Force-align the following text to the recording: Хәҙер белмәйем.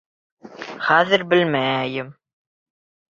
Хәҙер 0.87 1.25
белмәйем. 1.35 2.11